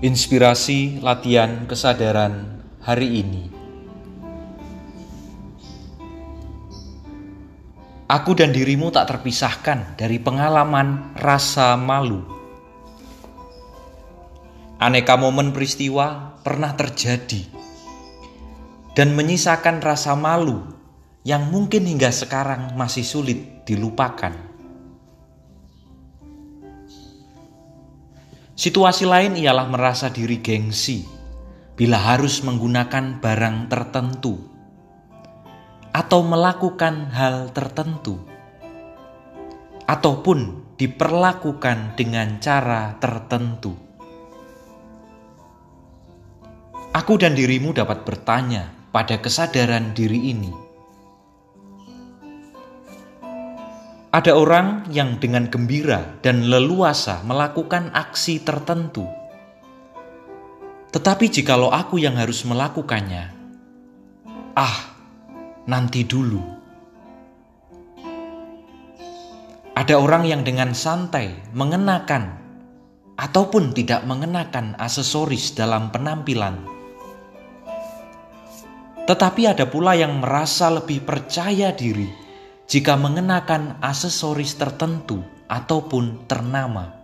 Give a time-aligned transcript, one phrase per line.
[0.00, 3.52] Inspirasi latihan kesadaran hari ini.
[8.08, 12.24] Aku dan dirimu tak terpisahkan dari pengalaman rasa malu.
[14.80, 17.44] Aneka momen peristiwa pernah terjadi
[18.96, 20.64] dan menyisakan rasa malu
[21.28, 24.49] yang mungkin hingga sekarang masih sulit dilupakan.
[28.60, 31.08] Situasi lain ialah merasa diri gengsi
[31.72, 34.36] bila harus menggunakan barang tertentu
[35.96, 38.20] atau melakukan hal tertentu,
[39.88, 43.72] ataupun diperlakukan dengan cara tertentu.
[46.92, 50.52] Aku dan dirimu dapat bertanya pada kesadaran diri ini
[54.10, 59.06] Ada orang yang dengan gembira dan leluasa melakukan aksi tertentu.
[60.90, 63.30] Tetapi jikalau aku yang harus melakukannya,
[64.58, 64.78] ah,
[65.70, 66.42] nanti dulu.
[69.78, 72.34] Ada orang yang dengan santai mengenakan
[73.14, 76.58] ataupun tidak mengenakan aksesoris dalam penampilan.
[79.06, 82.29] Tetapi ada pula yang merasa lebih percaya diri
[82.70, 86.94] jika mengenakan aksesoris tertentu ataupun ternama.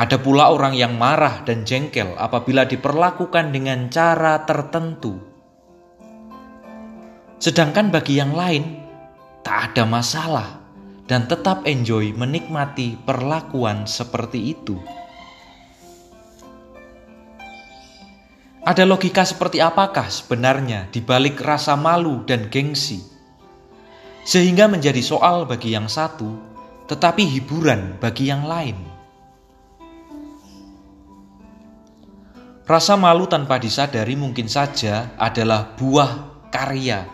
[0.00, 5.20] Ada pula orang yang marah dan jengkel apabila diperlakukan dengan cara tertentu.
[7.36, 8.80] Sedangkan bagi yang lain,
[9.44, 10.64] tak ada masalah
[11.04, 14.80] dan tetap enjoy menikmati perlakuan seperti itu.
[18.66, 22.98] Ada logika seperti apakah sebenarnya di balik rasa malu dan gengsi?
[24.26, 26.34] Sehingga menjadi soal bagi yang satu,
[26.90, 28.74] tetapi hiburan bagi yang lain.
[32.66, 37.06] Rasa malu tanpa disadari mungkin saja adalah buah karya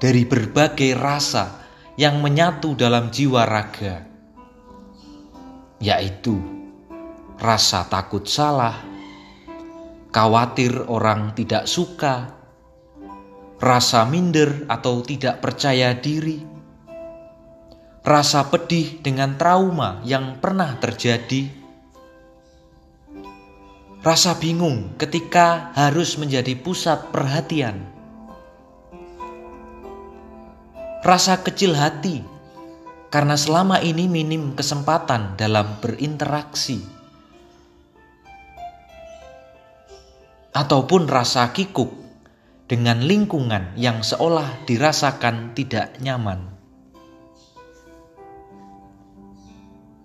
[0.00, 1.68] dari berbagai rasa
[2.00, 4.08] yang menyatu dalam jiwa raga,
[5.84, 6.40] yaitu
[7.36, 8.87] rasa takut salah,
[10.08, 12.32] khawatir orang tidak suka,
[13.60, 16.40] rasa minder atau tidak percaya diri,
[18.06, 21.50] rasa pedih dengan trauma yang pernah terjadi,
[24.00, 27.84] rasa bingung ketika harus menjadi pusat perhatian,
[31.04, 32.24] rasa kecil hati
[33.08, 36.97] karena selama ini minim kesempatan dalam berinteraksi
[40.58, 41.94] ataupun rasa kikuk
[42.66, 46.50] dengan lingkungan yang seolah dirasakan tidak nyaman.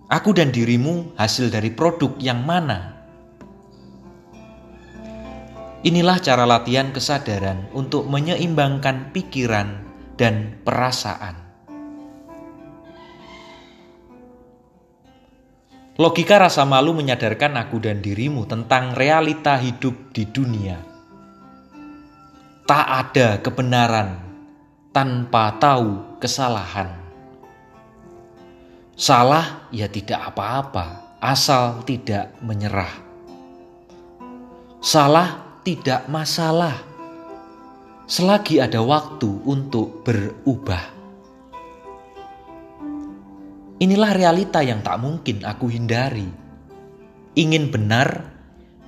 [0.06, 2.94] Aku dan dirimu hasil dari produk yang mana?
[5.82, 9.82] Inilah cara latihan kesadaran untuk menyeimbangkan pikiran
[10.14, 11.43] dan perasaan.
[15.94, 20.74] Logika rasa malu menyadarkan aku dan dirimu tentang realita hidup di dunia.
[22.66, 24.18] Tak ada kebenaran
[24.90, 26.90] tanpa tahu kesalahan.
[28.98, 32.90] Salah ya tidak apa-apa, asal tidak menyerah.
[34.82, 36.74] Salah tidak masalah,
[38.10, 41.03] selagi ada waktu untuk berubah.
[43.82, 46.30] Inilah realita yang tak mungkin aku hindari.
[47.34, 48.30] Ingin benar,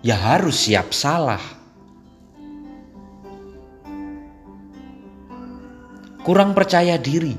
[0.02, 1.42] ya harus siap salah.
[6.22, 7.34] Kurang percaya diri.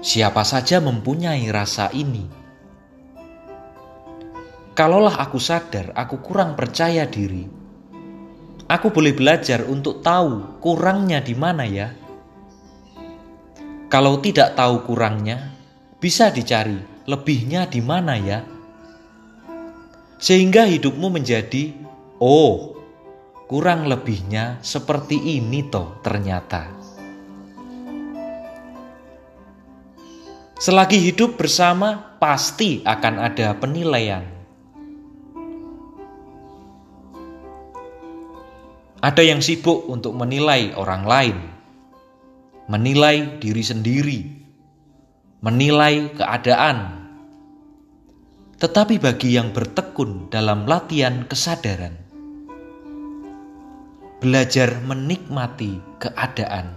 [0.00, 2.40] Siapa saja mempunyai rasa ini.
[4.80, 7.44] Kalaulah aku sadar aku kurang percaya diri,
[8.64, 11.92] aku boleh belajar untuk tahu kurangnya di mana ya.
[13.92, 15.52] Kalau tidak tahu kurangnya,
[16.00, 18.40] bisa dicari lebihnya di mana ya?
[20.16, 21.76] Sehingga hidupmu menjadi,
[22.20, 22.76] oh,
[23.44, 26.72] kurang lebihnya seperti ini toh ternyata.
[30.60, 34.24] Selagi hidup bersama, pasti akan ada penilaian.
[39.00, 41.36] Ada yang sibuk untuk menilai orang lain,
[42.68, 44.39] menilai diri sendiri,
[45.40, 47.00] menilai keadaan.
[48.60, 51.96] Tetapi bagi yang bertekun dalam latihan kesadaran,
[54.20, 56.76] belajar menikmati keadaan,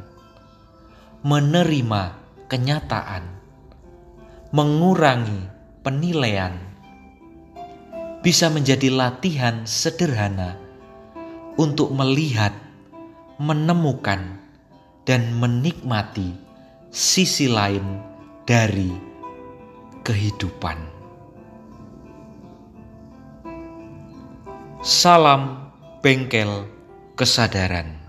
[1.27, 2.04] menerima
[2.48, 3.24] kenyataan,
[4.56, 5.44] mengurangi
[5.83, 6.56] penilaian,
[8.24, 10.56] bisa menjadi latihan sederhana
[11.60, 12.56] untuk melihat,
[13.36, 14.39] menemukan,
[15.04, 16.31] dan menikmati
[16.95, 18.12] sisi lain
[18.44, 18.92] dari
[20.04, 20.75] kehidupan.
[24.84, 25.72] Salam
[26.04, 26.68] bengkel
[27.16, 28.03] kesadaran.